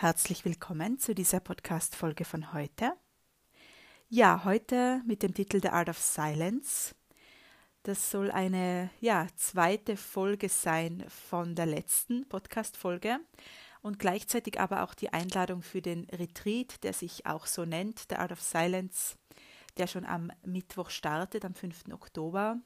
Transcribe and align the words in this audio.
Herzlich 0.00 0.46
willkommen 0.46 0.98
zu 0.98 1.14
dieser 1.14 1.40
Podcast-Folge 1.40 2.24
von 2.24 2.54
heute. 2.54 2.94
Ja, 4.08 4.44
heute 4.46 5.02
mit 5.04 5.22
dem 5.22 5.34
Titel 5.34 5.60
The 5.60 5.68
Art 5.68 5.90
of 5.90 5.98
Silence. 5.98 6.94
Das 7.82 8.10
soll 8.10 8.30
eine 8.30 8.88
ja, 9.02 9.26
zweite 9.36 9.98
Folge 9.98 10.48
sein 10.48 11.04
von 11.06 11.54
der 11.54 11.66
letzten 11.66 12.26
Podcast-Folge 12.30 13.18
und 13.82 13.98
gleichzeitig 13.98 14.58
aber 14.58 14.84
auch 14.84 14.94
die 14.94 15.12
Einladung 15.12 15.60
für 15.60 15.82
den 15.82 16.04
Retreat, 16.04 16.82
der 16.82 16.94
sich 16.94 17.26
auch 17.26 17.44
so 17.44 17.66
nennt, 17.66 18.06
The 18.08 18.16
Art 18.16 18.32
of 18.32 18.40
Silence, 18.40 19.16
der 19.76 19.86
schon 19.86 20.06
am 20.06 20.32
Mittwoch 20.46 20.88
startet, 20.88 21.44
am 21.44 21.54
5. 21.54 21.92
Oktober. 21.92 22.56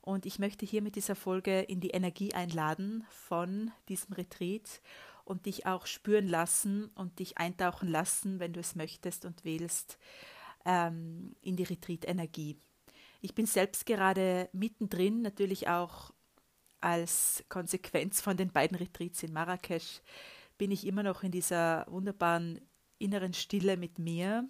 Und 0.00 0.26
ich 0.26 0.40
möchte 0.40 0.66
hier 0.66 0.82
mit 0.82 0.96
dieser 0.96 1.14
Folge 1.14 1.60
in 1.60 1.78
die 1.78 1.90
Energie 1.90 2.34
einladen 2.34 3.06
von 3.10 3.70
diesem 3.88 4.14
Retreat 4.14 4.80
und 5.24 5.46
dich 5.46 5.66
auch 5.66 5.86
spüren 5.86 6.28
lassen 6.28 6.86
und 6.94 7.18
dich 7.18 7.38
eintauchen 7.38 7.88
lassen, 7.88 8.40
wenn 8.40 8.52
du 8.52 8.60
es 8.60 8.74
möchtest 8.74 9.24
und 9.24 9.44
wählst, 9.44 9.98
ähm, 10.64 11.34
in 11.42 11.56
die 11.56 11.64
Retreat-Energie. 11.64 12.58
Ich 13.20 13.34
bin 13.34 13.46
selbst 13.46 13.86
gerade 13.86 14.48
mittendrin, 14.52 15.22
natürlich 15.22 15.68
auch 15.68 16.12
als 16.80 17.44
Konsequenz 17.48 18.20
von 18.20 18.36
den 18.36 18.50
beiden 18.50 18.76
Retreats 18.76 19.22
in 19.22 19.32
Marrakesch, 19.32 20.02
bin 20.58 20.70
ich 20.70 20.86
immer 20.86 21.02
noch 21.02 21.22
in 21.22 21.32
dieser 21.32 21.86
wunderbaren 21.88 22.60
inneren 22.98 23.32
Stille 23.32 23.76
mit 23.76 23.98
mir, 23.98 24.48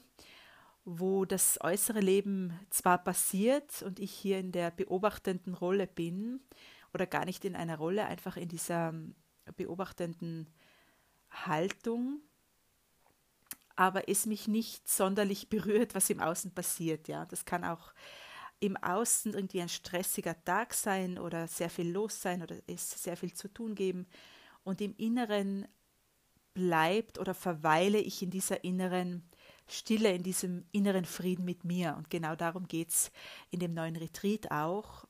wo 0.85 1.25
das 1.25 1.59
äußere 1.63 2.01
Leben 2.01 2.53
zwar 2.71 2.99
passiert 2.99 3.83
und 3.83 4.01
ich 4.01 4.13
hier 4.13 4.39
in 4.39 4.53
der 4.53 4.71
beobachtenden 4.71 5.55
Rolle 5.55 5.87
bin, 5.87 6.41
oder 6.95 7.07
gar 7.07 7.25
nicht 7.25 7.45
in 7.45 7.57
einer 7.57 7.77
Rolle, 7.77 8.07
einfach 8.07 8.37
in 8.37 8.49
dieser 8.49 8.95
beobachtenden 9.57 10.49
Haltung, 11.35 12.21
aber 13.77 14.09
es 14.09 14.27
mich 14.27 14.49
nicht 14.49 14.89
sonderlich 14.89 15.49
berührt, 15.49 15.95
was 15.95 16.11
im 16.11 16.21
Außen 16.21 16.53
passiert. 16.53 17.09
Ja, 17.09 17.27
das 17.27 17.45
kann 17.45 17.65
auch 17.65 17.93
im 18.61 18.77
Außen 18.77 19.35
irgendwie 19.35 19.61
ein 19.61 19.69
stressiger 19.69 20.43
Tag 20.45 20.75
sein 20.75 21.19
oder 21.19 21.49
sehr 21.49 21.71
viel 21.71 21.91
los 21.91 22.23
sein 22.23 22.43
oder 22.43 22.57
es 22.67 22.91
sehr 23.03 23.17
viel 23.17 23.33
zu 23.33 23.49
tun 23.49 23.75
geben. 23.75 24.07
Und 24.63 24.81
im 24.81 24.95
Inneren 24.97 25.67
bleibt 26.55 27.19
oder 27.19 27.35
verweile 27.35 27.99
ich 27.99 28.23
in 28.23 28.31
dieser 28.31 28.65
inneren 28.65 29.29
Stille, 29.67 30.15
in 30.15 30.23
diesem 30.23 30.65
inneren 30.73 31.05
Frieden 31.05 31.45
mit 31.45 31.65
mir. 31.65 31.95
Und 31.97 32.11
genau 32.11 32.37
darum 32.37 32.69
geht 32.69 32.91
es 32.91 33.11
in 33.51 33.61
dem 33.61 33.75
neuen 33.75 33.97
Retreat 33.97 34.51
auch. 34.51 35.05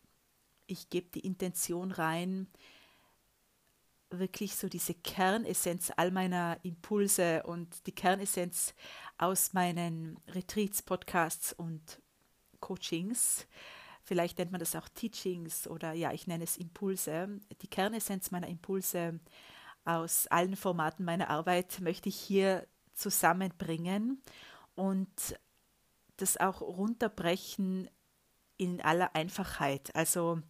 Ich 0.67 0.89
gebe 0.89 1.11
die 1.11 1.20
Intention 1.20 1.92
rein, 1.92 2.48
wirklich 4.19 4.57
so 4.57 4.69
diese 4.69 4.95
Kernessenz 4.95 5.93
all 5.97 6.11
meiner 6.11 6.59
Impulse 6.62 7.43
und 7.45 7.87
die 7.87 7.95
Kernessenz 7.95 8.75
aus 9.19 9.53
meinen 9.53 10.19
Retreats, 10.29 10.83
Podcasts 10.83 11.53
und 11.53 12.01
Coachings. 12.61 13.47
Vielleicht 14.03 14.39
nennt 14.39 14.53
man 14.53 14.59
das 14.59 14.77
auch 14.77 14.89
Teachings 14.89 15.67
oder 15.67 15.92
ja, 15.92 16.12
ich 16.12 16.27
nenne 16.27 16.45
es 16.45 16.57
Impulse. 16.57 17.41
Die 17.62 17.69
Kernessenz 17.69 18.31
meiner 18.31 18.48
Impulse 18.48 19.20
aus 19.85 20.27
allen 20.29 20.57
Formaten 20.57 21.05
meiner 21.05 21.31
Arbeit 21.31 21.81
möchte 21.81 22.09
ich 22.09 22.17
hier 22.17 22.67
zusammenbringen 22.95 24.23
und 24.75 25.39
das 26.17 26.37
auch 26.37 26.61
runterbrechen 26.61 27.91
in 28.57 28.81
aller 28.81 29.15
Einfachheit. 29.15 29.95
Also 29.95 30.41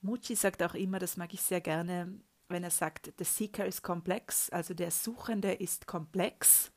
Mucci 0.00 0.34
sagt 0.34 0.62
auch 0.62 0.74
immer, 0.74 0.98
das 0.98 1.16
mag 1.16 1.32
ich 1.34 1.42
sehr 1.42 1.60
gerne, 1.60 2.20
wenn 2.52 2.64
er 2.64 2.70
sagt, 2.70 3.12
the 3.18 3.24
seeker 3.24 3.66
is 3.66 3.82
complex, 3.82 4.50
also 4.50 4.74
der 4.74 4.90
Suchende 4.90 5.52
ist 5.52 5.86
komplex, 5.86 6.70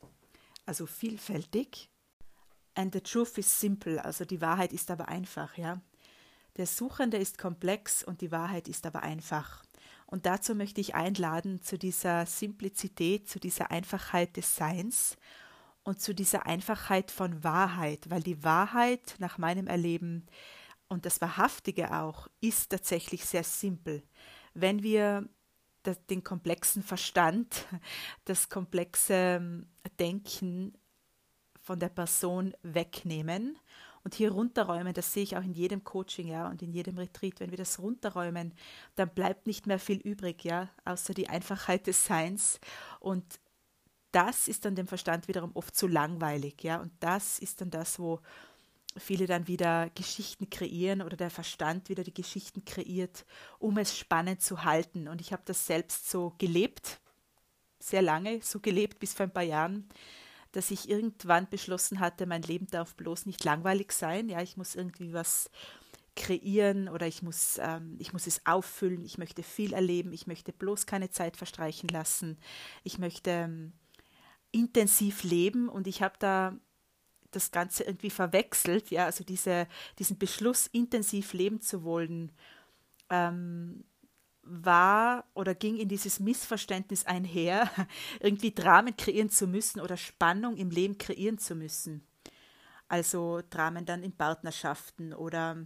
also 0.65 0.85
vielfältig. 0.85 1.89
And 2.73 2.93
the 2.93 3.01
truth 3.01 3.37
is 3.37 3.59
simple, 3.59 4.03
also 4.03 4.25
die 4.25 4.41
Wahrheit 4.41 4.73
ist 4.73 4.89
aber 4.91 5.07
einfach, 5.07 5.57
ja. 5.57 5.81
Der 6.57 6.65
Suchende 6.65 7.17
ist 7.17 7.37
komplex 7.37 8.03
und 8.03 8.21
die 8.21 8.31
Wahrheit 8.31 8.67
ist 8.67 8.85
aber 8.85 9.03
einfach. 9.03 9.63
Und 10.07 10.25
dazu 10.25 10.55
möchte 10.55 10.81
ich 10.81 10.95
einladen 10.95 11.61
zu 11.61 11.77
dieser 11.77 12.25
Simplizität, 12.25 13.29
zu 13.29 13.39
dieser 13.39 13.71
Einfachheit 13.71 14.37
des 14.37 14.55
Seins 14.55 15.17
und 15.83 16.01
zu 16.01 16.15
dieser 16.15 16.45
Einfachheit 16.45 17.11
von 17.11 17.43
Wahrheit, 17.43 18.09
weil 18.09 18.23
die 18.23 18.43
Wahrheit 18.43 19.15
nach 19.19 19.37
meinem 19.37 19.67
Erleben 19.67 20.25
und 20.87 21.05
das 21.05 21.21
Wahrhaftige 21.21 21.93
auch 21.93 22.27
ist 22.41 22.69
tatsächlich 22.69 23.25
sehr 23.25 23.43
simpel. 23.43 24.03
Wenn 24.53 24.83
wir 24.83 25.27
den 25.93 26.23
komplexen 26.23 26.83
Verstand, 26.83 27.65
das 28.25 28.49
komplexe 28.49 29.13
ähm, 29.13 29.67
Denken 29.99 30.73
von 31.61 31.79
der 31.79 31.89
Person 31.89 32.53
wegnehmen 32.61 33.57
und 34.05 34.13
hier 34.13 34.31
runterräumen, 34.31 34.93
das 34.93 35.11
sehe 35.11 35.23
ich 35.23 35.35
auch 35.35 35.43
in 35.43 35.55
jedem 35.55 35.83
Coaching, 35.83 36.27
ja, 36.27 36.47
und 36.47 36.61
in 36.61 36.71
jedem 36.71 36.99
Retreat, 36.99 37.39
wenn 37.39 37.49
wir 37.49 37.57
das 37.57 37.79
runterräumen, 37.79 38.53
dann 38.93 39.09
bleibt 39.09 39.47
nicht 39.47 39.65
mehr 39.65 39.79
viel 39.79 39.97
übrig, 39.97 40.43
ja, 40.43 40.69
außer 40.85 41.15
die 41.15 41.27
Einfachheit 41.27 41.87
des 41.87 42.05
Seins. 42.05 42.59
Und 42.99 43.39
das 44.11 44.47
ist 44.47 44.63
dann 44.63 44.75
dem 44.75 44.85
Verstand 44.85 45.27
wiederum 45.27 45.51
oft 45.55 45.75
zu 45.75 45.87
langweilig, 45.87 46.63
ja, 46.63 46.79
und 46.79 46.91
das 46.99 47.39
ist 47.39 47.61
dann 47.61 47.71
das, 47.71 47.97
wo 47.97 48.19
viele 48.97 49.25
dann 49.27 49.47
wieder 49.47 49.89
Geschichten 49.95 50.49
kreieren 50.49 51.01
oder 51.01 51.17
der 51.17 51.29
Verstand 51.29 51.89
wieder 51.89 52.03
die 52.03 52.13
Geschichten 52.13 52.65
kreiert, 52.65 53.25
um 53.59 53.77
es 53.77 53.97
spannend 53.97 54.41
zu 54.41 54.63
halten. 54.63 55.07
Und 55.07 55.21
ich 55.21 55.33
habe 55.33 55.43
das 55.45 55.65
selbst 55.65 56.09
so 56.09 56.33
gelebt, 56.37 56.99
sehr 57.79 58.01
lange 58.01 58.41
so 58.41 58.59
gelebt, 58.59 58.99
bis 58.99 59.13
vor 59.13 59.25
ein 59.25 59.33
paar 59.33 59.43
Jahren, 59.43 59.89
dass 60.53 60.71
ich 60.71 60.89
irgendwann 60.89 61.49
beschlossen 61.49 61.99
hatte, 61.99 62.25
mein 62.25 62.41
Leben 62.41 62.67
darf 62.67 62.95
bloß 62.95 63.25
nicht 63.25 63.43
langweilig 63.43 63.91
sein. 63.91 64.29
Ja, 64.29 64.41
ich 64.41 64.55
muss 64.55 64.75
irgendwie 64.75 65.13
was 65.13 65.49
kreieren 66.15 66.87
oder 66.87 67.07
ich 67.07 67.21
muss, 67.21 67.59
ähm, 67.61 67.97
ich 67.99 68.13
muss 68.13 68.25
es 68.25 68.45
auffüllen, 68.45 69.03
ich 69.03 69.17
möchte 69.17 69.43
viel 69.43 69.73
erleben, 69.73 70.13
ich 70.13 70.27
möchte 70.27 70.53
bloß 70.53 70.85
keine 70.85 71.09
Zeit 71.09 71.35
verstreichen 71.35 71.89
lassen, 71.89 72.37
ich 72.83 72.97
möchte 72.97 73.31
ähm, 73.31 73.73
intensiv 74.51 75.23
leben 75.23 75.67
und 75.67 75.87
ich 75.87 76.01
habe 76.01 76.15
da 76.17 76.57
das 77.35 77.51
Ganze 77.51 77.83
irgendwie 77.83 78.09
verwechselt, 78.09 78.89
ja, 78.91 79.05
also 79.05 79.23
diese, 79.23 79.67
diesen 79.99 80.17
Beschluss, 80.17 80.67
intensiv 80.67 81.33
leben 81.33 81.61
zu 81.61 81.83
wollen, 81.83 82.31
ähm, 83.09 83.83
war 84.43 85.25
oder 85.33 85.55
ging 85.55 85.77
in 85.77 85.89
dieses 85.89 86.19
Missverständnis 86.19 87.05
einher, 87.05 87.69
irgendwie 88.19 88.53
Dramen 88.53 88.95
kreieren 88.95 89.29
zu 89.29 89.47
müssen 89.47 89.81
oder 89.81 89.97
Spannung 89.97 90.57
im 90.57 90.69
Leben 90.69 90.97
kreieren 90.97 91.37
zu 91.37 91.55
müssen. 91.55 92.07
Also 92.87 93.41
Dramen 93.49 93.85
dann 93.85 94.03
in 94.03 94.15
Partnerschaften 94.15 95.13
oder 95.13 95.65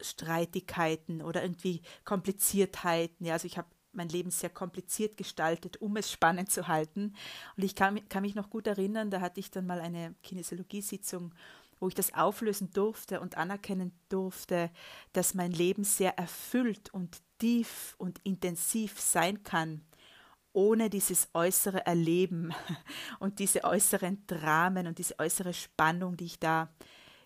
Streitigkeiten 0.00 1.22
oder 1.22 1.42
irgendwie 1.42 1.82
Kompliziertheiten. 2.04 3.26
Ja, 3.26 3.34
also 3.34 3.46
ich 3.46 3.56
habe 3.56 3.68
mein 3.96 4.08
Leben 4.08 4.30
sehr 4.30 4.50
kompliziert 4.50 5.16
gestaltet, 5.16 5.80
um 5.80 5.96
es 5.96 6.10
spannend 6.10 6.50
zu 6.50 6.68
halten. 6.68 7.14
Und 7.56 7.64
ich 7.64 7.74
kann, 7.74 8.08
kann 8.08 8.22
mich 8.22 8.34
noch 8.34 8.50
gut 8.50 8.66
erinnern, 8.66 9.10
da 9.10 9.20
hatte 9.20 9.40
ich 9.40 9.50
dann 9.50 9.66
mal 9.66 9.80
eine 9.80 10.14
Kinesiologiesitzung, 10.22 11.32
wo 11.80 11.88
ich 11.88 11.94
das 11.94 12.14
auflösen 12.14 12.70
durfte 12.72 13.20
und 13.20 13.36
anerkennen 13.36 13.92
durfte, 14.08 14.70
dass 15.12 15.34
mein 15.34 15.52
Leben 15.52 15.84
sehr 15.84 16.16
erfüllt 16.18 16.92
und 16.92 17.18
tief 17.38 17.94
und 17.98 18.20
intensiv 18.24 18.98
sein 19.00 19.42
kann, 19.42 19.82
ohne 20.52 20.88
dieses 20.88 21.28
äußere 21.34 21.84
Erleben 21.84 22.54
und 23.18 23.38
diese 23.38 23.64
äußeren 23.64 24.26
Dramen 24.26 24.86
und 24.86 24.98
diese 24.98 25.18
äußere 25.18 25.52
Spannung, 25.52 26.16
die 26.16 26.26
ich 26.26 26.38
da 26.38 26.72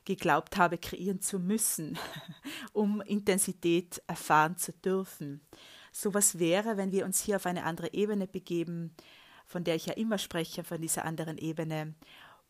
geglaubt 0.05 0.57
habe, 0.57 0.79
kreieren 0.79 1.21
zu 1.21 1.39
müssen, 1.39 1.99
um 2.73 3.01
Intensität 3.03 4.03
erfahren 4.07 4.57
zu 4.57 4.73
dürfen 4.73 5.43
sowas 6.01 6.39
wäre, 6.39 6.77
wenn 6.77 6.93
wir 6.93 7.05
uns 7.05 7.21
hier 7.21 7.37
auf 7.37 7.47
eine 7.47 7.65
andere 7.65 7.93
Ebene 7.93 8.27
begeben, 8.27 8.95
von 9.47 9.65
der 9.65 9.75
ich 9.75 9.87
ja 9.87 9.95
immer 9.95 10.19
spreche, 10.19 10.63
von 10.63 10.81
dieser 10.81 11.05
anderen 11.05 11.39
Ebene, 11.39 11.95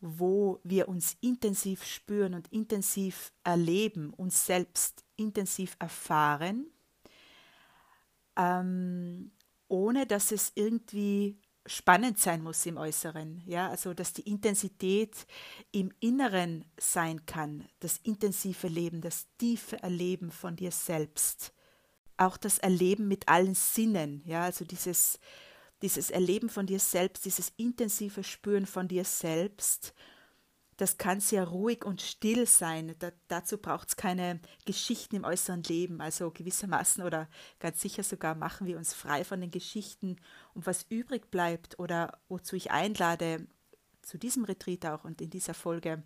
wo 0.01 0.59
wir 0.63 0.87
uns 0.87 1.17
intensiv 1.21 1.83
spüren 1.83 2.33
und 2.33 2.47
intensiv 2.49 3.33
erleben, 3.43 4.13
uns 4.13 4.45
selbst 4.45 5.03
intensiv 5.15 5.75
erfahren, 5.79 6.67
ähm, 8.37 9.31
ohne 9.67 10.05
dass 10.05 10.31
es 10.31 10.51
irgendwie 10.55 11.37
spannend 11.65 12.17
sein 12.17 12.41
muss 12.41 12.65
im 12.65 12.77
Äußeren, 12.77 13.43
ja, 13.45 13.69
also 13.69 13.93
dass 13.93 14.13
die 14.13 14.29
Intensität 14.29 15.27
im 15.71 15.91
Inneren 15.99 16.65
sein 16.79 17.25
kann, 17.25 17.67
das 17.79 17.97
intensive 17.97 18.67
Leben, 18.67 19.01
das 19.01 19.27
tiefe 19.37 19.81
Erleben 19.83 20.31
von 20.31 20.55
dir 20.55 20.71
selbst 20.71 21.53
auch 22.19 22.37
das 22.37 22.57
Erleben 22.59 23.07
mit 23.07 23.27
allen 23.27 23.55
Sinnen, 23.55 24.23
ja, 24.25 24.43
also 24.43 24.65
dieses, 24.65 25.19
dieses 25.81 26.09
Erleben 26.09 26.49
von 26.49 26.65
dir 26.65 26.79
selbst, 26.79 27.25
dieses 27.25 27.53
intensive 27.57 28.23
Spüren 28.23 28.65
von 28.65 28.87
dir 28.87 29.05
selbst, 29.05 29.93
das 30.79 30.97
kann 30.97 31.19
sehr 31.19 31.45
ruhig 31.45 31.83
und 31.83 32.01
still 32.01 32.47
sein. 32.47 32.95
Da, 32.99 33.11
dazu 33.27 33.57
braucht 33.57 33.89
es 33.89 33.95
keine 33.97 34.39
Geschichten 34.63 35.17
im 35.17 35.25
äußeren 35.25 35.61
Leben. 35.63 35.99
Also 35.99 36.31
gewissermaßen 36.31 37.03
oder 37.03 37.27
ganz 37.59 37.81
sicher 37.81 38.01
sogar 38.01 38.33
machen 38.33 38.65
wir 38.65 38.77
uns 38.77 38.93
frei 38.93 39.25
von 39.25 39.41
den 39.41 39.51
Geschichten. 39.51 40.15
Und 40.53 40.67
was 40.67 40.85
übrig 40.87 41.31
bleibt 41.31 41.77
oder 41.79 42.21
wozu 42.29 42.55
ich 42.55 42.71
einlade, 42.71 43.45
zu 44.01 44.17
diesem 44.17 44.45
Retreat 44.45 44.85
auch 44.85 45.03
und 45.03 45.19
in 45.19 45.29
dieser 45.29 45.53
Folge, 45.53 46.01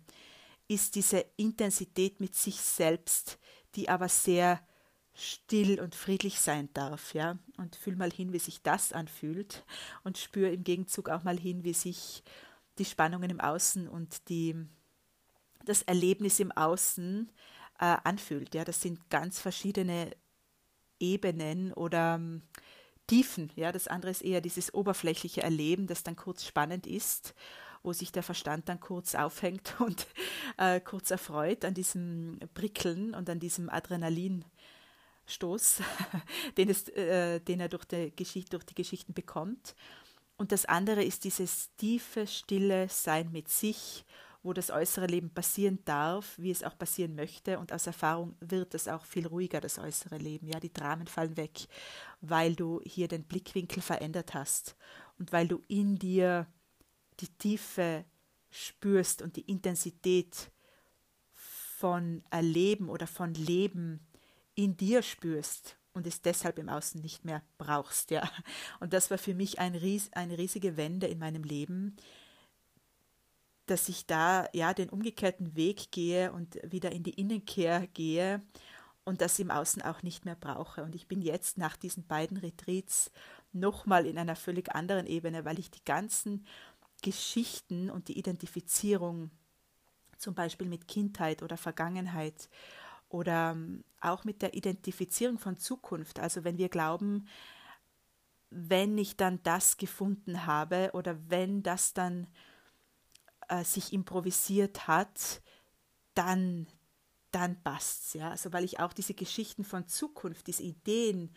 ist 0.66 0.96
diese 0.96 1.24
Intensität 1.36 2.18
mit 2.18 2.34
sich 2.34 2.60
selbst, 2.60 3.38
die 3.76 3.88
aber 3.88 4.08
sehr 4.08 4.60
still 5.14 5.80
und 5.80 5.94
friedlich 5.94 6.40
sein 6.40 6.68
darf, 6.74 7.14
ja. 7.14 7.38
Und 7.56 7.76
fühl 7.76 7.96
mal 7.96 8.10
hin, 8.10 8.32
wie 8.32 8.38
sich 8.38 8.62
das 8.62 8.92
anfühlt 8.92 9.64
und 10.02 10.18
spür 10.18 10.50
im 10.50 10.64
Gegenzug 10.64 11.08
auch 11.08 11.22
mal 11.22 11.38
hin, 11.38 11.64
wie 11.64 11.74
sich 11.74 12.22
die 12.78 12.84
Spannungen 12.84 13.30
im 13.30 13.40
Außen 13.40 13.88
und 13.88 14.28
die, 14.28 14.56
das 15.64 15.82
Erlebnis 15.82 16.40
im 16.40 16.52
Außen 16.52 17.30
äh, 17.78 17.96
anfühlt. 18.04 18.54
Ja, 18.54 18.64
das 18.64 18.80
sind 18.80 19.08
ganz 19.10 19.40
verschiedene 19.40 20.10
Ebenen 20.98 21.72
oder 21.72 22.16
ähm, 22.16 22.42
Tiefen. 23.06 23.50
Ja, 23.54 23.70
das 23.70 23.86
andere 23.86 24.10
ist 24.10 24.22
eher 24.22 24.40
dieses 24.40 24.72
oberflächliche 24.72 25.42
Erleben, 25.42 25.86
das 25.86 26.02
dann 26.02 26.16
kurz 26.16 26.44
spannend 26.44 26.86
ist, 26.86 27.34
wo 27.82 27.92
sich 27.92 28.12
der 28.12 28.22
Verstand 28.22 28.68
dann 28.68 28.80
kurz 28.80 29.14
aufhängt 29.14 29.74
und 29.80 30.06
äh, 30.56 30.80
kurz 30.80 31.10
erfreut 31.10 31.64
an 31.64 31.74
diesem 31.74 32.38
Prickeln 32.54 33.14
und 33.14 33.28
an 33.28 33.38
diesem 33.38 33.68
Adrenalinstoß, 35.24 35.82
den, 36.56 36.70
es, 36.70 36.88
äh, 36.90 37.40
den 37.40 37.60
er 37.60 37.68
durch 37.68 37.84
die, 37.84 38.12
Geschichte, 38.14 38.50
durch 38.50 38.64
die 38.64 38.74
Geschichten 38.74 39.14
bekommt. 39.14 39.74
Und 40.36 40.52
das 40.52 40.64
andere 40.64 41.02
ist 41.04 41.24
dieses 41.24 41.74
tiefe, 41.76 42.26
stille 42.26 42.88
Sein 42.88 43.30
mit 43.32 43.48
sich, 43.48 44.04
wo 44.42 44.52
das 44.52 44.70
äußere 44.70 45.06
Leben 45.06 45.30
passieren 45.30 45.78
darf, 45.84 46.34
wie 46.38 46.50
es 46.50 46.62
auch 46.62 46.76
passieren 46.76 47.14
möchte. 47.14 47.58
Und 47.58 47.72
aus 47.72 47.86
Erfahrung 47.86 48.36
wird 48.40 48.74
es 48.74 48.88
auch 48.88 49.04
viel 49.04 49.26
ruhiger, 49.26 49.60
das 49.60 49.78
äußere 49.78 50.18
Leben. 50.18 50.48
Ja, 50.48 50.60
die 50.60 50.72
Dramen 50.72 51.06
fallen 51.06 51.36
weg, 51.36 51.66
weil 52.20 52.54
du 52.54 52.80
hier 52.84 53.08
den 53.08 53.24
Blickwinkel 53.24 53.80
verändert 53.80 54.34
hast 54.34 54.76
und 55.18 55.32
weil 55.32 55.48
du 55.48 55.62
in 55.68 55.98
dir 55.98 56.46
die 57.20 57.28
Tiefe 57.38 58.04
spürst 58.50 59.22
und 59.22 59.36
die 59.36 59.48
Intensität 59.50 60.50
von 61.32 62.22
Erleben 62.30 62.88
oder 62.88 63.06
von 63.06 63.34
Leben 63.34 64.00
in 64.54 64.76
dir 64.76 65.02
spürst 65.02 65.76
und 65.92 66.06
es 66.06 66.22
deshalb 66.22 66.58
im 66.58 66.68
Außen 66.68 67.00
nicht 67.00 67.24
mehr 67.24 67.42
brauchst, 67.58 68.10
ja. 68.10 68.28
Und 68.80 68.92
das 68.92 69.10
war 69.10 69.18
für 69.18 69.34
mich 69.34 69.58
ein 69.58 69.74
ries 69.74 70.12
eine 70.12 70.38
riesige 70.38 70.76
Wende 70.76 71.06
in 71.06 71.18
meinem 71.18 71.44
Leben, 71.44 71.96
dass 73.66 73.88
ich 73.88 74.06
da 74.06 74.48
ja 74.52 74.74
den 74.74 74.90
umgekehrten 74.90 75.56
Weg 75.56 75.90
gehe 75.90 76.32
und 76.32 76.58
wieder 76.64 76.92
in 76.92 77.02
die 77.02 77.14
Innenkehr 77.14 77.86
gehe 77.88 78.42
und 79.04 79.20
das 79.20 79.38
im 79.38 79.50
Außen 79.50 79.82
auch 79.82 80.02
nicht 80.02 80.24
mehr 80.24 80.36
brauche. 80.36 80.82
Und 80.82 80.94
ich 80.94 81.06
bin 81.06 81.22
jetzt 81.22 81.58
nach 81.58 81.76
diesen 81.76 82.06
beiden 82.06 82.36
Retreats 82.36 83.10
nochmal 83.52 84.06
in 84.06 84.18
einer 84.18 84.36
völlig 84.36 84.74
anderen 84.74 85.06
Ebene, 85.06 85.44
weil 85.44 85.58
ich 85.58 85.70
die 85.70 85.84
ganzen 85.84 86.46
Geschichten 87.02 87.90
und 87.90 88.08
die 88.08 88.18
Identifizierung 88.18 89.30
zum 90.18 90.34
Beispiel 90.34 90.68
mit 90.68 90.88
Kindheit 90.88 91.42
oder 91.42 91.56
Vergangenheit 91.56 92.48
oder 93.14 93.52
ähm, 93.52 93.84
auch 94.00 94.24
mit 94.24 94.42
der 94.42 94.54
Identifizierung 94.54 95.38
von 95.38 95.56
Zukunft. 95.56 96.18
Also 96.18 96.42
wenn 96.42 96.58
wir 96.58 96.68
glauben, 96.68 97.28
wenn 98.50 98.98
ich 98.98 99.16
dann 99.16 99.40
das 99.44 99.76
gefunden 99.76 100.46
habe 100.46 100.90
oder 100.94 101.16
wenn 101.30 101.62
das 101.62 101.94
dann 101.94 102.26
äh, 103.48 103.62
sich 103.62 103.92
improvisiert 103.92 104.88
hat, 104.88 105.42
dann, 106.14 106.66
dann 107.30 107.62
passt's. 107.62 108.14
Ja? 108.14 108.30
Also 108.30 108.52
weil 108.52 108.64
ich 108.64 108.80
auch 108.80 108.92
diese 108.92 109.14
Geschichten 109.14 109.62
von 109.62 109.86
Zukunft, 109.86 110.48
diese 110.48 110.64
Ideen 110.64 111.32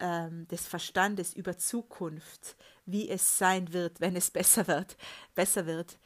ähm, 0.00 0.46
des 0.48 0.68
Verstandes 0.68 1.32
über 1.32 1.56
Zukunft, 1.56 2.56
wie 2.84 3.08
es 3.08 3.38
sein 3.38 3.72
wird, 3.72 4.02
wenn 4.02 4.16
es 4.16 4.30
besser 4.38 4.68
wird, 4.68 4.98
besser 5.34 5.64
wird, 5.64 5.98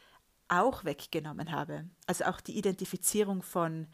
auch 0.46 0.84
weggenommen 0.84 1.50
habe. 1.50 1.88
Also 2.06 2.26
auch 2.26 2.40
die 2.40 2.56
Identifizierung 2.56 3.42
von 3.42 3.88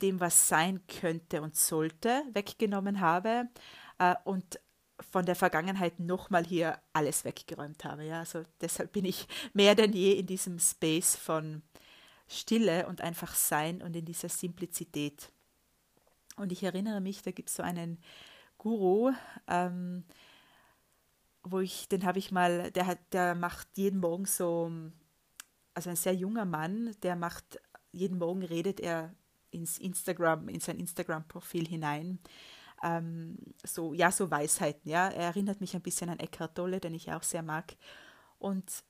dem, 0.00 0.20
was 0.20 0.48
sein 0.48 0.80
könnte 0.86 1.42
und 1.42 1.56
sollte, 1.56 2.22
weggenommen 2.32 3.00
habe 3.00 3.48
äh, 3.98 4.14
und 4.24 4.58
von 5.10 5.26
der 5.26 5.36
Vergangenheit 5.36 5.98
nochmal 5.98 6.44
hier 6.44 6.78
alles 6.92 7.24
weggeräumt 7.24 7.84
habe. 7.84 8.04
Ja? 8.04 8.20
Also 8.20 8.44
deshalb 8.60 8.92
bin 8.92 9.04
ich 9.04 9.26
mehr 9.52 9.74
denn 9.74 9.92
je 9.92 10.12
in 10.12 10.26
diesem 10.26 10.58
Space 10.58 11.16
von 11.16 11.62
Stille 12.28 12.86
und 12.86 13.00
einfach 13.00 13.34
Sein 13.34 13.82
und 13.82 13.94
in 13.96 14.04
dieser 14.04 14.28
Simplizität. 14.28 15.30
Und 16.36 16.52
ich 16.52 16.62
erinnere 16.62 17.00
mich, 17.00 17.22
da 17.22 17.30
gibt 17.30 17.50
es 17.50 17.56
so 17.56 17.62
einen 17.62 17.98
Guru, 18.58 19.12
ähm, 19.48 20.04
wo 21.42 21.60
ich, 21.60 21.88
den 21.88 22.04
habe 22.04 22.18
ich 22.18 22.30
mal, 22.30 22.70
der 22.70 22.86
hat, 22.86 22.98
der 23.12 23.34
macht 23.34 23.68
jeden 23.76 24.00
Morgen 24.00 24.24
so, 24.24 24.70
also 25.74 25.90
ein 25.90 25.96
sehr 25.96 26.14
junger 26.14 26.44
Mann, 26.44 26.94
der 27.02 27.16
macht, 27.16 27.60
jeden 27.90 28.18
Morgen 28.18 28.44
redet 28.44 28.80
er 28.80 29.12
ins 29.52 29.78
Instagram, 29.78 30.48
in 30.48 30.60
sein 30.60 30.78
Instagram-Profil 30.78 31.66
hinein. 31.68 32.18
Ähm, 32.82 33.38
so, 33.64 33.94
ja, 33.94 34.10
so 34.10 34.30
Weisheiten, 34.30 34.90
ja. 34.90 35.08
Er 35.08 35.26
erinnert 35.26 35.60
mich 35.60 35.74
ein 35.74 35.82
bisschen 35.82 36.10
an 36.10 36.18
Eckhart 36.18 36.56
Tolle, 36.56 36.80
den 36.80 36.94
ich 36.94 37.12
auch 37.12 37.22
sehr 37.22 37.42
mag. 37.42 37.76
Und 38.38 38.82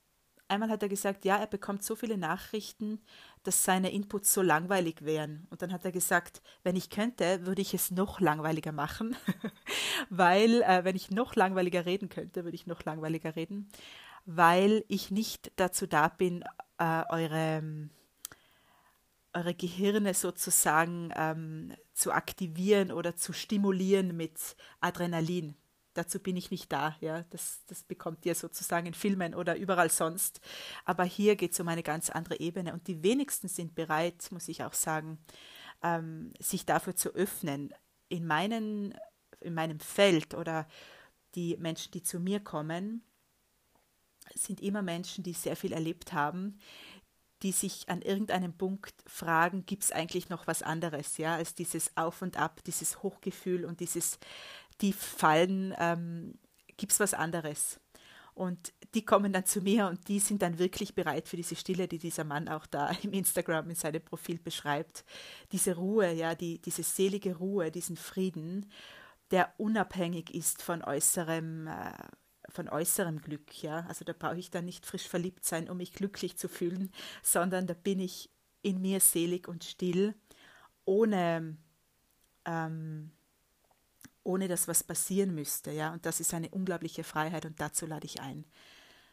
einmal 0.49 0.71
hat 0.71 0.83
er 0.83 0.89
gesagt, 0.89 1.25
ja, 1.25 1.37
er 1.37 1.47
bekommt 1.47 1.83
so 1.83 1.97
viele 1.97 2.17
Nachrichten, 2.17 3.01
dass 3.43 3.65
seine 3.65 3.91
Inputs 3.91 4.33
so 4.33 4.43
langweilig 4.43 5.03
wären. 5.03 5.47
Und 5.51 5.63
dann 5.63 5.73
hat 5.73 5.85
er 5.85 5.93
gesagt, 5.93 6.43
wenn 6.63 6.77
ich 6.77 6.91
könnte, 6.91 7.47
würde 7.47 7.63
ich 7.63 7.75
es 7.75 7.91
noch 7.91 8.21
langweiliger 8.21 8.73
machen, 8.73 9.17
weil 10.11 10.63
äh, 10.63 10.85
wenn 10.85 10.97
ich 10.97 11.11
noch 11.11 11.35
langweiliger 11.35 11.87
reden 11.87 12.09
könnte, 12.09 12.45
würde 12.45 12.55
ich 12.55 12.67
noch 12.67 12.85
langweiliger 12.85 13.35
reden, 13.35 13.69
weil 14.25 14.85
ich 14.89 15.11
nicht 15.11 15.53
dazu 15.57 15.87
da 15.87 16.09
bin, 16.09 16.45
äh, 16.79 17.03
eure 17.09 17.91
eure 19.35 19.55
Gehirne 19.55 20.15
sozusagen 20.15 21.11
ähm, 21.17 21.75
zu 21.95 22.13
aktivieren 22.13 22.93
oder 22.93 23.17
zu 23.17 23.33
stimulieren 23.33 24.17
mit 24.17 24.57
Adrenalin. 24.81 25.57
Dazu 25.95 26.21
bin 26.21 26.37
ich 26.37 26.51
nicht 26.51 26.73
da, 26.73 26.97
ja. 27.01 27.25
Das, 27.31 27.63
das 27.67 27.83
bekommt 27.83 28.25
ihr 28.25 28.35
sozusagen 28.35 28.87
in 28.87 28.95
Filmen 28.95 29.35
oder 29.35 29.57
überall 29.57 29.91
sonst. 29.91 30.41
Aber 30.85 31.05
hier 31.05 31.37
geht 31.37 31.53
es 31.53 31.61
um 31.61 31.69
eine 31.69 31.83
ganz 31.83 32.09
andere 32.09 32.41
Ebene 32.41 32.73
und 32.73 32.87
die 32.89 33.03
wenigsten 33.03 33.49
sind 33.49 33.75
bereit, 33.75 34.29
muss 34.31 34.49
ich 34.49 34.65
auch 34.65 34.73
sagen, 34.73 35.19
ähm, 35.83 36.33
sich 36.39 36.65
dafür 36.65 36.97
zu 36.97 37.11
öffnen. 37.11 37.75
In, 38.09 38.27
meinen, 38.27 38.95
in 39.41 39.55
meinem 39.55 39.81
Feld 39.81 40.35
oder 40.35 40.67
die 41.35 41.57
Menschen, 41.59 41.93
die 41.93 42.03
zu 42.03 42.21
mir 42.21 42.41
kommen, 42.41 43.05
sind 44.35 44.61
immer 44.61 44.83
Menschen, 44.83 45.25
die 45.25 45.33
sehr 45.33 45.57
viel 45.57 45.73
erlebt 45.73 46.13
haben, 46.13 46.59
die 47.43 47.53
sich 47.53 47.89
an 47.89 48.03
irgendeinem 48.03 48.53
Punkt 48.53 48.95
fragen, 49.07 49.67
gibt 49.67 49.85
es 49.85 49.93
eigentlich 49.93 50.29
noch 50.29 50.47
was 50.47 50.63
anderes, 50.63 51.19
ja, 51.19 51.35
als 51.35 51.55
dieses 51.55 51.97
Auf 51.97 52.23
und 52.23 52.37
Ab, 52.37 52.63
dieses 52.65 53.03
Hochgefühl 53.03 53.65
und 53.65 53.81
dieses 53.81 54.19
Tieffallen, 54.79 55.75
ähm, 55.79 56.39
gibt 56.77 56.93
es 56.93 57.01
was 57.01 57.15
anderes? 57.15 57.81
Und 58.35 58.73
die 58.95 59.05
kommen 59.05 59.33
dann 59.33 59.45
zu 59.45 59.61
mir 59.61 59.89
und 59.89 60.09
die 60.09 60.19
sind 60.19 60.41
dann 60.41 60.59
wirklich 60.59 60.95
bereit 60.95 61.29
für 61.29 61.37
diese 61.37 61.57
Stille, 61.57 61.87
die 61.87 61.99
dieser 61.99 62.25
Mann 62.25 62.49
auch 62.49 62.67
da 62.67 62.91
im 63.03 63.13
Instagram 63.13 63.69
in 63.71 63.77
seinem 63.77 64.03
Profil 64.03 64.39
beschreibt. 64.39 65.05
Diese 65.53 65.77
Ruhe, 65.77 66.13
ja, 66.13 66.35
die, 66.35 66.61
diese 66.61 66.83
selige 66.83 67.37
Ruhe, 67.37 67.71
diesen 67.71 67.97
Frieden, 67.97 68.71
der 69.31 69.53
unabhängig 69.59 70.35
ist 70.35 70.63
von 70.63 70.83
äußerem 70.83 71.67
äh, 71.67 71.93
von 72.53 72.69
äußerem 72.69 73.21
Glück, 73.21 73.63
ja. 73.63 73.85
Also 73.89 74.05
da 74.05 74.13
brauche 74.13 74.39
ich 74.39 74.51
dann 74.51 74.65
nicht 74.65 74.87
frisch 74.87 75.09
verliebt 75.09 75.45
sein, 75.45 75.69
um 75.69 75.79
mich 75.79 75.93
glücklich 75.93 76.37
zu 76.37 76.49
fühlen, 76.49 76.93
sondern 77.23 77.67
da 77.67 77.75
bin 77.75 78.01
ich 78.01 78.31
in 78.63 78.81
mir 78.81 79.01
selig 79.01 79.49
und 79.49 79.65
still, 79.65 80.15
ohne, 80.85 81.57
ähm, 82.45 83.11
ohne 84.25 84.49
dass 84.49 84.69
was 84.69 84.85
passieren 84.85 85.35
müsste, 85.35 85.73
ja. 85.73 85.93
Und 85.93 86.07
das 86.07 86.21
ist 86.21 86.35
eine 86.35 86.49
unglaubliche 86.51 87.05
Freiheit 87.05 87.45
und 87.45 87.61
dazu 87.61 87.87
lade 87.87 88.07
ich 88.07 88.21
ein. 88.21 88.45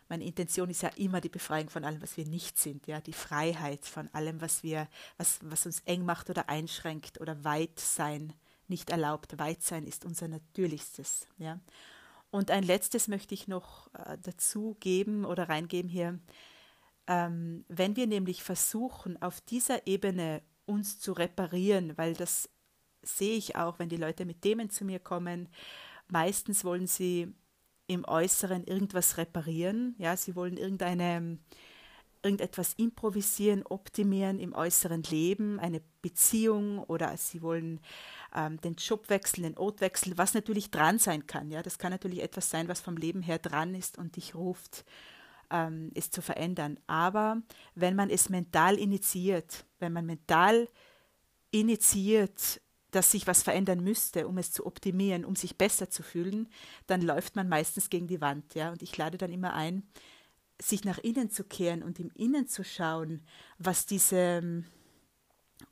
Meine 0.08 0.26
Intention 0.26 0.72
ist 0.72 0.82
ja 0.82 0.90
immer 0.96 1.22
die 1.22 1.30
Befreiung 1.30 1.70
von 1.70 1.86
allem, 1.86 2.02
was 2.02 2.18
wir 2.18 2.26
nicht 2.26 2.58
sind, 2.58 2.88
ja, 2.88 3.00
die 3.00 3.14
Freiheit 3.14 3.86
von 3.86 4.08
allem, 4.14 4.42
was 4.42 4.64
wir, 4.64 4.88
was, 5.18 5.40
was 5.44 5.68
uns 5.68 5.82
eng 5.82 6.04
macht 6.04 6.32
oder 6.32 6.50
einschränkt 6.50 7.22
oder 7.22 7.44
weit 7.44 7.80
sein 7.80 8.34
nicht 8.68 8.90
erlaubt. 8.90 9.38
Weit 9.38 9.62
sein 9.62 9.86
ist 9.86 10.06
unser 10.06 10.28
natürlichstes, 10.28 11.28
ja. 11.38 11.60
Und 12.32 12.52
ein 12.52 12.64
letztes 12.64 13.08
möchte 13.08 13.34
ich 13.34 13.48
noch 13.48 13.94
äh, 13.94 14.18
dazu 14.22 14.78
geben 14.80 15.26
oder 15.26 15.50
reingeben 15.50 15.90
hier. 15.90 16.20
Ähm, 17.08 17.66
wenn 17.68 17.96
wir 17.96 18.06
nämlich 18.06 18.44
versuchen, 18.44 19.20
auf 19.22 19.42
dieser 19.42 19.88
Ebene 19.88 20.44
uns 20.66 21.00
zu 21.00 21.14
reparieren, 21.14 21.98
weil 21.98 22.14
das 22.14 22.50
sehe 23.02 23.36
ich 23.36 23.56
auch, 23.56 23.80
wenn 23.80 23.90
die 23.90 23.98
Leute 23.98 24.26
mit 24.26 24.42
Themen 24.42 24.70
zu 24.70 24.86
mir 24.86 25.00
kommen, 25.00 25.50
meistens 26.08 26.64
wollen 26.64 26.86
sie 26.86 27.34
im 27.88 28.06
Äußeren 28.06 28.64
irgendwas 28.66 29.18
reparieren. 29.18 29.96
Ja, 29.98 30.16
sie 30.16 30.36
wollen 30.36 30.58
irgendeine 30.58 31.40
irgendetwas 32.22 32.74
improvisieren, 32.74 33.64
optimieren 33.66 34.40
im 34.40 34.54
äußeren 34.54 35.04
Leben, 35.04 35.60
eine 35.60 35.82
Beziehung 36.02 36.80
oder 36.80 37.16
sie 37.18 37.42
wollen 37.42 37.80
ähm, 38.36 38.60
den 38.62 38.76
Job 38.76 39.10
wechseln, 39.10 39.44
den 39.44 39.58
Ort 39.58 39.82
wechseln, 39.82 40.18
was 40.18 40.34
natürlich 40.34 40.72
dran 40.72 41.00
sein 41.00 41.28
kann. 41.28 41.50
Ja, 41.50 41.62
das 41.62 41.78
kann 41.78 41.92
natürlich 41.92 42.22
etwas 42.22 42.50
sein, 42.50 42.68
was 42.68 42.82
vom 42.82 42.98
Leben 42.98 43.22
her 43.22 43.40
dran 43.40 43.74
ist 43.74 43.98
und 43.98 44.16
dich 44.16 44.36
ruft, 44.36 44.86
ähm, 45.50 45.92
es 45.96 46.12
zu 46.12 46.22
verändern. 46.22 46.78
Aber 46.88 47.42
wenn 47.76 47.96
man 47.96 48.10
es 48.10 48.30
mental 48.30 48.78
initiiert, 48.78 49.66
wenn 49.80 49.94
man 49.94 50.06
mental 50.06 50.68
initiiert, 51.52 52.62
dass 52.92 53.12
sich 53.12 53.28
was 53.28 53.44
verändern 53.44 53.84
müsste, 53.84 54.28
um 54.28 54.38
es 54.38 54.52
zu 54.52 54.66
optimieren, 54.66 55.24
um 55.24 55.36
sich 55.36 55.58
besser 55.58 55.90
zu 55.90 56.04
fühlen, 56.04 56.50
dann 56.88 57.02
läuft 57.02 57.36
man 57.36 57.48
meistens 57.48 57.90
gegen 57.90 58.08
die 58.08 58.22
Wand. 58.22 58.56
Ja? 58.56 58.72
Und 58.72 58.82
ich 58.82 58.98
lade 58.98 59.18
dann 59.18 59.32
immer 59.32 59.54
ein, 59.54 59.84
sich 60.62 60.84
nach 60.84 60.98
innen 61.00 61.30
zu 61.30 61.44
kehren 61.44 61.84
und 61.84 62.00
im 62.00 62.12
Innen 62.16 62.48
zu 62.48 62.64
schauen, 62.64 63.22
was 63.58 63.86
diese 63.86 64.18
ähm, 64.18 64.66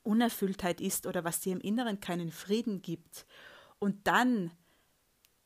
Unerfülltheit 0.03 0.81
ist 0.81 1.05
oder 1.05 1.23
was 1.23 1.41
dir 1.41 1.53
im 1.53 1.61
Inneren 1.61 1.99
keinen 1.99 2.31
Frieden 2.31 2.81
gibt. 2.81 3.25
Und 3.79 4.07
dann, 4.07 4.51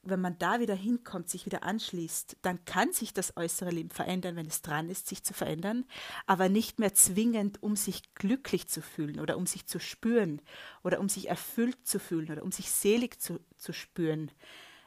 wenn 0.03 0.21
man 0.21 0.37
da 0.37 0.59
wieder 0.59 0.75
hinkommt, 0.75 1.29
sich 1.29 1.45
wieder 1.45 1.63
anschließt, 1.63 2.37
dann 2.43 2.63
kann 2.65 2.93
sich 2.93 3.13
das 3.13 3.35
äußere 3.35 3.71
Leben 3.71 3.89
verändern, 3.89 4.35
wenn 4.35 4.45
es 4.45 4.61
dran 4.61 4.89
ist, 4.89 5.07
sich 5.07 5.23
zu 5.23 5.33
verändern, 5.33 5.85
aber 6.27 6.47
nicht 6.47 6.79
mehr 6.79 6.93
zwingend, 6.93 7.61
um 7.61 7.75
sich 7.75 8.13
glücklich 8.13 8.67
zu 8.67 8.81
fühlen 8.81 9.19
oder 9.19 9.37
um 9.37 9.47
sich 9.47 9.65
zu 9.65 9.79
spüren 9.79 10.41
oder 10.83 10.99
um 10.99 11.09
sich 11.09 11.29
erfüllt 11.29 11.87
zu 11.87 11.99
fühlen 11.99 12.31
oder 12.31 12.43
um 12.43 12.51
sich 12.51 12.71
selig 12.71 13.19
zu, 13.19 13.39
zu 13.57 13.73
spüren. 13.73 14.31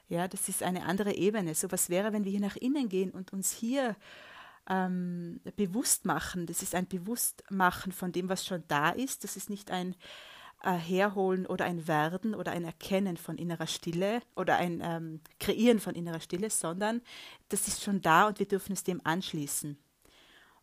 Ja, 0.08 0.28
das 0.28 0.49
ist 0.49 0.62
eine 0.62 0.84
andere 0.84 1.14
Ebene. 1.14 1.54
So 1.54 1.73
was 1.73 1.90
wäre, 1.90 2.12
wenn 2.12 2.25
wir 2.25 2.30
hier 2.30 2.40
nach 2.40 2.56
innen 2.56 2.88
gehen 2.88 3.11
und 3.11 3.32
uns 3.32 3.52
hier 3.52 3.96
ähm, 4.68 5.40
bewusst 5.56 6.04
machen. 6.04 6.47
Das 6.47 6.62
ist 6.62 6.75
ein 6.75 6.87
Bewusstmachen 6.87 7.92
von 7.92 8.12
dem, 8.12 8.28
was 8.28 8.47
schon 8.47 8.64
da 8.68 8.90
ist. 8.90 9.25
Das 9.25 9.37
ist 9.37 9.50
nicht 9.50 9.71
ein 9.71 9.94
äh, 10.62 10.73
Herholen 10.73 11.47
oder 11.47 11.66
ein 11.66 11.87
Werden 11.87 12.35
oder 12.35 12.52
ein 12.52 12.64
Erkennen 12.64 13.16
von 13.16 13.37
innerer 13.37 13.66
Stille 13.66 14.23
oder 14.35 14.56
ein 14.56 14.80
ähm, 14.83 15.21
Kreieren 15.38 15.80
von 15.80 15.94
innerer 15.94 16.21
Stille, 16.21 16.50
sondern 16.50 17.02
das 17.49 17.68
ist 17.68 17.83
schon 17.83 18.00
da 18.00 18.26
und 18.26 18.38
wir 18.38 18.49
dürfen 18.49 18.73
es 18.73 18.83
dem 18.83 19.00
anschließen. 19.04 19.78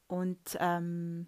Und 0.08 0.58
ähm, 0.60 1.28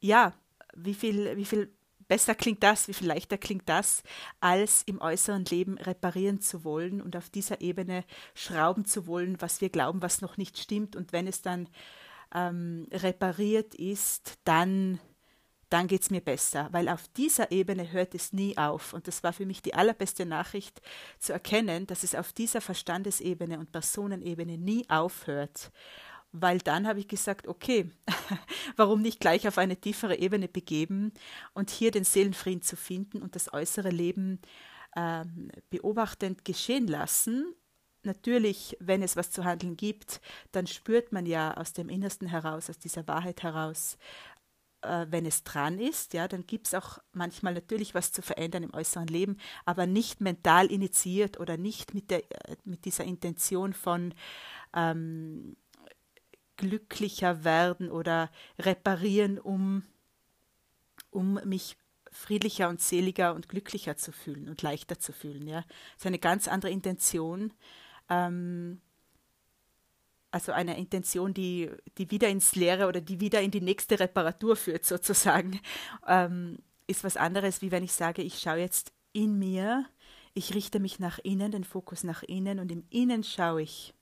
ja, 0.00 0.32
wie 0.74 0.94
viel, 0.94 1.36
wie 1.36 1.44
viel 1.44 1.72
besser 2.10 2.34
klingt 2.34 2.64
das, 2.64 2.88
wie 2.88 2.92
viel 2.92 3.06
leichter 3.06 3.38
klingt 3.38 3.68
das, 3.68 4.02
als 4.40 4.82
im 4.82 5.00
äußeren 5.00 5.44
Leben 5.44 5.78
reparieren 5.78 6.40
zu 6.40 6.64
wollen 6.64 7.00
und 7.00 7.14
auf 7.14 7.30
dieser 7.30 7.60
Ebene 7.60 8.04
schrauben 8.34 8.84
zu 8.84 9.06
wollen, 9.06 9.40
was 9.40 9.60
wir 9.60 9.68
glauben, 9.68 10.02
was 10.02 10.20
noch 10.20 10.36
nicht 10.36 10.58
stimmt. 10.58 10.96
Und 10.96 11.12
wenn 11.12 11.28
es 11.28 11.40
dann 11.40 11.68
ähm, 12.34 12.88
repariert 12.90 13.76
ist, 13.76 14.38
dann, 14.42 14.98
dann 15.68 15.86
geht 15.86 16.02
es 16.02 16.10
mir 16.10 16.20
besser, 16.20 16.68
weil 16.72 16.88
auf 16.88 17.06
dieser 17.16 17.52
Ebene 17.52 17.92
hört 17.92 18.16
es 18.16 18.32
nie 18.32 18.58
auf. 18.58 18.92
Und 18.92 19.06
das 19.06 19.22
war 19.22 19.32
für 19.32 19.46
mich 19.46 19.62
die 19.62 19.74
allerbeste 19.74 20.26
Nachricht 20.26 20.82
zu 21.20 21.32
erkennen, 21.32 21.86
dass 21.86 22.02
es 22.02 22.16
auf 22.16 22.32
dieser 22.32 22.60
Verstandesebene 22.60 23.56
und 23.56 23.70
Personenebene 23.70 24.58
nie 24.58 24.84
aufhört 24.90 25.70
weil 26.32 26.58
dann 26.58 26.86
habe 26.86 27.00
ich 27.00 27.08
gesagt, 27.08 27.48
okay, 27.48 27.90
warum 28.76 29.02
nicht 29.02 29.20
gleich 29.20 29.48
auf 29.48 29.58
eine 29.58 29.76
tiefere 29.76 30.16
Ebene 30.16 30.48
begeben 30.48 31.12
und 31.54 31.70
hier 31.70 31.90
den 31.90 32.04
Seelenfrieden 32.04 32.62
zu 32.62 32.76
finden 32.76 33.22
und 33.22 33.34
das 33.34 33.52
äußere 33.52 33.90
Leben 33.90 34.40
äh, 34.94 35.24
beobachtend 35.70 36.44
geschehen 36.44 36.86
lassen. 36.86 37.54
Natürlich, 38.02 38.76
wenn 38.80 39.02
es 39.02 39.16
was 39.16 39.30
zu 39.30 39.44
handeln 39.44 39.76
gibt, 39.76 40.20
dann 40.52 40.66
spürt 40.66 41.12
man 41.12 41.26
ja 41.26 41.54
aus 41.54 41.72
dem 41.72 41.88
Innersten 41.88 42.28
heraus, 42.28 42.70
aus 42.70 42.78
dieser 42.78 43.06
Wahrheit 43.06 43.42
heraus, 43.42 43.98
äh, 44.82 45.06
wenn 45.10 45.26
es 45.26 45.44
dran 45.44 45.78
ist, 45.78 46.14
ja, 46.14 46.26
dann 46.26 46.46
gibt 46.46 46.68
es 46.68 46.74
auch 46.74 46.98
manchmal 47.12 47.54
natürlich 47.54 47.94
was 47.94 48.12
zu 48.12 48.22
verändern 48.22 48.62
im 48.62 48.74
äußeren 48.74 49.06
Leben, 49.06 49.36
aber 49.66 49.86
nicht 49.86 50.20
mental 50.20 50.66
initiiert 50.70 51.38
oder 51.38 51.56
nicht 51.56 51.92
mit, 51.92 52.10
der, 52.10 52.22
äh, 52.48 52.56
mit 52.64 52.84
dieser 52.84 53.04
Intention 53.04 53.74
von 53.74 54.14
ähm, 54.74 55.56
glücklicher 56.60 57.42
werden 57.42 57.90
oder 57.90 58.30
reparieren, 58.58 59.38
um, 59.38 59.82
um 61.10 61.40
mich 61.44 61.78
friedlicher 62.12 62.68
und 62.68 62.82
seliger 62.82 63.34
und 63.34 63.48
glücklicher 63.48 63.96
zu 63.96 64.12
fühlen 64.12 64.48
und 64.48 64.60
leichter 64.60 64.98
zu 64.98 65.12
fühlen. 65.12 65.46
Ja, 65.48 65.62
das 65.62 66.00
ist 66.02 66.06
eine 66.06 66.18
ganz 66.18 66.48
andere 66.48 66.70
Intention. 66.70 67.54
Ähm, 68.10 68.82
also 70.30 70.52
eine 70.52 70.76
Intention, 70.76 71.32
die, 71.32 71.70
die 71.96 72.10
wieder 72.10 72.28
ins 72.28 72.54
Leere 72.54 72.88
oder 72.88 73.00
die 73.00 73.20
wieder 73.20 73.40
in 73.40 73.50
die 73.50 73.62
nächste 73.62 73.98
Reparatur 73.98 74.54
führt, 74.54 74.84
sozusagen, 74.84 75.60
ähm, 76.06 76.58
ist 76.86 77.04
was 77.04 77.16
anderes, 77.16 77.62
wie 77.62 77.70
wenn 77.70 77.84
ich 77.84 77.92
sage, 77.92 78.22
ich 78.22 78.38
schaue 78.38 78.58
jetzt 78.58 78.92
in 79.12 79.38
mir, 79.38 79.86
ich 80.34 80.54
richte 80.54 80.78
mich 80.78 80.98
nach 81.00 81.18
innen, 81.20 81.52
den 81.52 81.64
Fokus 81.64 82.04
nach 82.04 82.22
innen 82.22 82.58
und 82.58 82.70
im 82.70 82.84
Innen 82.90 83.24
schaue 83.24 83.62
ich, 83.62 83.94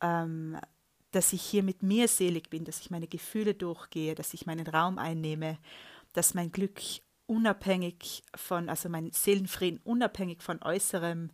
ähm, 0.00 0.58
dass 1.14 1.32
ich 1.32 1.42
hier 1.42 1.62
mit 1.62 1.82
mir 1.82 2.08
selig 2.08 2.50
bin, 2.50 2.64
dass 2.64 2.80
ich 2.80 2.90
meine 2.90 3.06
Gefühle 3.06 3.54
durchgehe, 3.54 4.14
dass 4.14 4.34
ich 4.34 4.46
meinen 4.46 4.66
Raum 4.66 4.98
einnehme, 4.98 5.58
dass 6.12 6.34
mein 6.34 6.50
Glück 6.50 6.80
unabhängig 7.26 8.22
von, 8.34 8.68
also 8.68 8.88
mein 8.88 9.10
Seelenfrieden 9.12 9.80
unabhängig 9.84 10.42
von 10.42 10.62
äußerem 10.62 11.30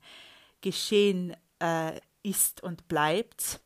Geschehen 0.60 1.34
äh, 1.60 1.98
ist 2.22 2.62
und 2.62 2.88
bleibt. 2.88 3.60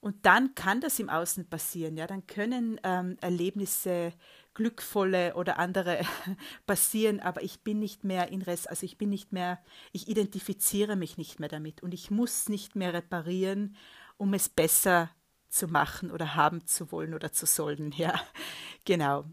Und 0.00 0.24
dann 0.26 0.54
kann 0.54 0.80
das 0.80 0.98
im 1.00 1.10
Außen 1.10 1.48
passieren, 1.48 1.96
ja, 1.96 2.06
dann 2.06 2.26
können 2.26 2.80
ähm, 2.84 3.16
Erlebnisse, 3.20 4.12
glückvolle 4.54 5.34
oder 5.34 5.58
andere 5.58 6.00
passieren, 6.66 7.20
aber 7.20 7.42
ich 7.42 7.60
bin 7.60 7.78
nicht 7.80 8.04
mehr 8.04 8.28
in 8.28 8.42
Rest, 8.42 8.70
also 8.70 8.84
ich 8.84 8.96
bin 8.96 9.08
nicht 9.08 9.32
mehr, 9.32 9.58
ich 9.92 10.08
identifiziere 10.08 10.96
mich 10.96 11.18
nicht 11.18 11.40
mehr 11.40 11.48
damit 11.48 11.82
und 11.82 11.94
ich 11.94 12.10
muss 12.10 12.48
nicht 12.48 12.76
mehr 12.76 12.94
reparieren, 12.94 13.76
um 14.16 14.34
es 14.34 14.48
besser 14.48 15.10
zu 15.48 15.68
machen 15.68 16.10
oder 16.10 16.34
haben 16.34 16.66
zu 16.66 16.92
wollen 16.92 17.14
oder 17.14 17.32
zu 17.32 17.46
sollen. 17.46 17.92
Ja, 17.92 18.20
genau. 18.84 19.24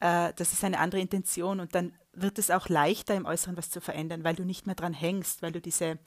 Äh, 0.00 0.32
das 0.36 0.52
ist 0.52 0.64
eine 0.64 0.78
andere 0.78 1.00
Intention 1.00 1.60
und 1.60 1.74
dann 1.74 1.92
wird 2.12 2.38
es 2.38 2.50
auch 2.50 2.68
leichter 2.68 3.14
im 3.14 3.26
Äußeren 3.26 3.56
was 3.56 3.70
zu 3.70 3.80
verändern, 3.80 4.24
weil 4.24 4.34
du 4.34 4.44
nicht 4.44 4.66
mehr 4.66 4.74
dran 4.74 4.92
hängst, 4.92 5.42
weil 5.42 5.52
du 5.52 5.60
diese 5.60 5.98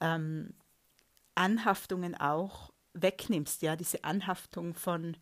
ähm, 0.00 0.54
Anhaftungen 1.34 2.14
auch 2.14 2.72
wegnimmst, 2.94 3.62
ja, 3.62 3.76
diese 3.76 4.04
Anhaftung 4.04 4.74
von, 4.74 5.16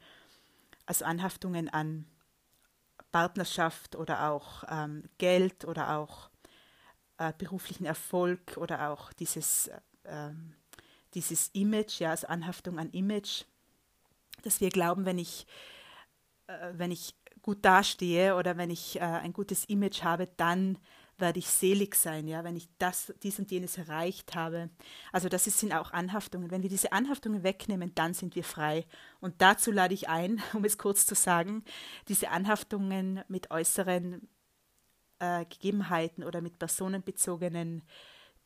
also 0.87 1.05
Anhaftungen 1.05 1.69
an 1.69 2.07
Partnerschaft 3.13 3.97
oder 3.97 4.31
auch 4.31 4.65
ähm, 4.69 5.05
Geld 5.19 5.65
oder 5.65 5.97
auch 5.97 6.31
äh, 7.19 7.33
beruflichen 7.37 7.85
Erfolg 7.85 8.57
oder 8.57 8.91
auch 8.91 9.13
dieses, 9.13 9.69
äh, 10.05 10.31
dieses 11.15 11.49
Image, 11.49 12.01
ja, 12.01 12.11
also 12.11 12.27
Anhaftung 12.27 12.79
an 12.79 12.91
Image, 12.91 13.45
dass 14.43 14.61
wir 14.61 14.71
glauben, 14.71 15.05
wenn 15.05 15.19
ich, 15.19 15.47
äh, 16.47 16.73
wenn 16.73 16.91
ich 16.91 17.15
gut 17.43 17.65
dastehe 17.65 18.37
oder 18.37 18.57
wenn 18.57 18.71
ich 18.71 18.97
äh, 18.97 19.01
ein 19.01 19.33
gutes 19.33 19.65
Image 19.65 20.03
habe, 20.03 20.29
dann 20.37 20.79
werde 21.21 21.39
ich 21.39 21.49
selig 21.49 21.95
sein, 21.95 22.27
ja, 22.27 22.45
wenn 22.45 22.57
ich 22.57 22.69
das, 22.79 23.13
dies 23.23 23.39
und 23.39 23.51
jenes 23.51 23.79
erreicht 23.79 24.35
habe. 24.35 24.71
Also 25.13 25.29
das 25.29 25.45
sind 25.45 25.73
auch 25.73 25.93
Anhaftungen. 25.93 26.51
Wenn 26.51 26.63
wir 26.63 26.71
diese 26.71 26.93
Anhaftungen 26.93 27.43
wegnehmen, 27.43 27.95
dann 27.95 28.15
sind 28.15 28.35
wir 28.35 28.45
frei. 28.45 28.87
Und 29.21 29.41
dazu 29.43 29.71
lade 29.71 29.95
ich 29.95 30.09
ein, 30.09 30.43
um 30.55 30.65
es 30.65 30.79
kurz 30.79 31.07
zu 31.07 31.15
sagen, 31.15 31.65
diese 32.09 32.31
Anhaftungen 32.31 33.23
mit 33.29 33.51
äußeren 33.51 34.29
äh, 35.19 35.45
Gegebenheiten 35.45 36.25
oder 36.25 36.41
mit 36.41 36.59
personenbezogenen 36.59 37.83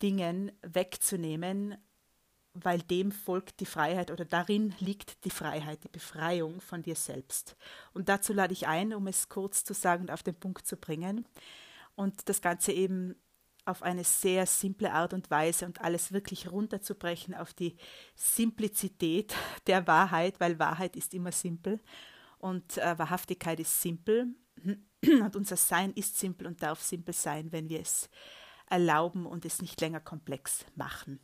Dingen 0.02 0.52
wegzunehmen 0.62 1.76
weil 2.54 2.80
dem 2.80 3.10
folgt 3.10 3.60
die 3.60 3.66
Freiheit 3.66 4.10
oder 4.10 4.24
darin 4.24 4.74
liegt 4.78 5.24
die 5.24 5.30
Freiheit, 5.30 5.82
die 5.82 5.88
Befreiung 5.88 6.60
von 6.60 6.82
dir 6.82 6.94
selbst. 6.94 7.56
Und 7.92 8.08
dazu 8.08 8.32
lade 8.32 8.52
ich 8.52 8.68
ein, 8.68 8.94
um 8.94 9.06
es 9.08 9.28
kurz 9.28 9.64
zu 9.64 9.74
sagen 9.74 10.02
und 10.02 10.10
auf 10.10 10.22
den 10.22 10.36
Punkt 10.36 10.66
zu 10.66 10.76
bringen 10.76 11.26
und 11.96 12.28
das 12.28 12.40
Ganze 12.40 12.72
eben 12.72 13.16
auf 13.66 13.82
eine 13.82 14.04
sehr 14.04 14.46
simple 14.46 14.92
Art 14.92 15.14
und 15.14 15.30
Weise 15.30 15.66
und 15.66 15.80
alles 15.80 16.12
wirklich 16.12 16.50
runterzubrechen 16.50 17.34
auf 17.34 17.54
die 17.54 17.76
Simplizität 18.14 19.34
der 19.66 19.86
Wahrheit, 19.86 20.38
weil 20.38 20.58
Wahrheit 20.58 20.96
ist 20.96 21.14
immer 21.14 21.32
simpel 21.32 21.80
und 22.38 22.76
äh, 22.78 22.98
Wahrhaftigkeit 22.98 23.58
ist 23.58 23.80
simpel 23.80 24.34
und 25.02 25.34
unser 25.34 25.56
Sein 25.56 25.92
ist 25.94 26.18
simpel 26.18 26.46
und 26.46 26.62
darf 26.62 26.82
simpel 26.82 27.14
sein, 27.14 27.52
wenn 27.52 27.68
wir 27.68 27.80
es 27.80 28.10
erlauben 28.68 29.26
und 29.26 29.44
es 29.44 29.62
nicht 29.62 29.80
länger 29.80 30.00
komplex 30.00 30.64
machen. 30.74 31.18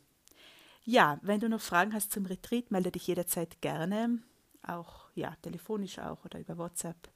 Ja, 0.83 1.19
wenn 1.21 1.39
du 1.39 1.49
noch 1.49 1.61
Fragen 1.61 1.93
hast 1.93 2.11
zum 2.11 2.25
Retreat, 2.25 2.71
melde 2.71 2.91
dich 2.91 3.07
jederzeit 3.07 3.61
gerne, 3.61 4.19
auch 4.63 5.09
ja, 5.15 5.35
telefonisch 5.41 5.99
auch 5.99 6.25
oder 6.25 6.39
über 6.39 6.57
WhatsApp. 6.57 7.09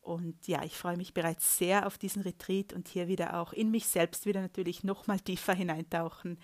Und 0.00 0.46
ja, 0.46 0.62
ich 0.64 0.76
freue 0.76 0.96
mich 0.96 1.14
bereits 1.14 1.58
sehr 1.58 1.86
auf 1.86 1.98
diesen 1.98 2.22
Retreat 2.22 2.72
und 2.72 2.88
hier 2.88 3.08
wieder 3.08 3.40
auch 3.40 3.52
in 3.52 3.70
mich 3.70 3.86
selbst 3.86 4.26
wieder 4.26 4.40
natürlich 4.40 4.84
noch 4.84 5.06
mal 5.06 5.20
tiefer 5.20 5.54
hineintauchen 5.54 6.38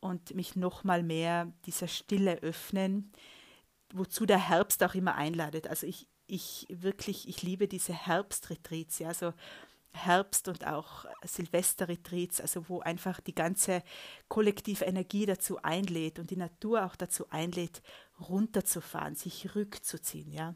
und 0.00 0.34
mich 0.34 0.56
noch 0.56 0.84
mal 0.84 1.02
mehr 1.02 1.52
dieser 1.66 1.88
Stille 1.88 2.38
öffnen, 2.42 3.12
wozu 3.92 4.26
der 4.26 4.48
Herbst 4.48 4.82
auch 4.82 4.94
immer 4.94 5.14
einladet. 5.14 5.68
Also 5.68 5.86
ich, 5.86 6.08
ich 6.26 6.66
wirklich, 6.70 7.28
ich 7.28 7.42
liebe 7.42 7.68
diese 7.68 7.92
Herbstretreats, 7.94 8.98
ja, 8.98 9.14
so 9.14 9.32
Herbst- 9.92 10.48
und 10.48 10.66
auch 10.66 11.04
Silvesterretreats, 11.24 12.40
also 12.40 12.68
wo 12.68 12.80
einfach 12.80 13.20
die 13.20 13.34
ganze 13.34 13.82
kollektive 14.28 14.84
Energie 14.84 15.26
dazu 15.26 15.62
einlädt 15.62 16.18
und 16.18 16.30
die 16.30 16.36
Natur 16.36 16.84
auch 16.86 16.96
dazu 16.96 17.28
einlädt, 17.30 17.82
runterzufahren, 18.20 19.14
sich 19.14 19.54
rückzuziehen, 19.54 20.32
ja. 20.32 20.54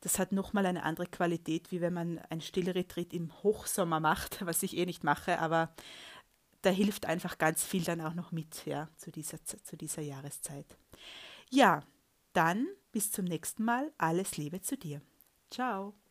Das 0.00 0.18
hat 0.18 0.32
nochmal 0.32 0.66
eine 0.66 0.82
andere 0.82 1.06
Qualität, 1.06 1.70
wie 1.70 1.80
wenn 1.80 1.92
man 1.92 2.18
ein 2.28 2.40
Stillretreat 2.40 3.12
im 3.12 3.32
Hochsommer 3.42 4.00
macht, 4.00 4.44
was 4.46 4.62
ich 4.62 4.76
eh 4.76 4.86
nicht 4.86 5.04
mache, 5.04 5.38
aber 5.38 5.74
da 6.62 6.70
hilft 6.70 7.06
einfach 7.06 7.38
ganz 7.38 7.64
viel 7.64 7.84
dann 7.84 8.00
auch 8.00 8.14
noch 8.14 8.32
mit, 8.32 8.66
ja, 8.66 8.88
zu 8.96 9.10
dieser, 9.10 9.44
zu 9.44 9.76
dieser 9.76 10.02
Jahreszeit. 10.02 10.76
Ja, 11.50 11.82
dann 12.32 12.66
bis 12.92 13.10
zum 13.10 13.24
nächsten 13.24 13.64
Mal. 13.64 13.92
Alles 13.98 14.36
Liebe 14.36 14.60
zu 14.60 14.76
dir. 14.76 15.02
Ciao. 15.50 16.01